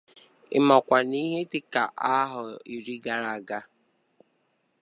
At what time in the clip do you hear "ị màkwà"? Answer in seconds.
0.57-0.97